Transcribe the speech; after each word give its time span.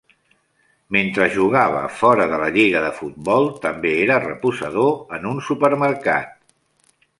Mentre 0.95 1.27
jugava 1.35 1.83
fora 1.97 2.25
de 2.31 2.39
la 2.45 2.47
lliga 2.55 2.81
de 2.87 2.89
futbol, 3.01 3.47
també 3.67 3.93
era 4.07 4.19
reposador 4.25 4.91
en 5.19 5.31
un 5.35 5.45
supermercat. 5.51 6.37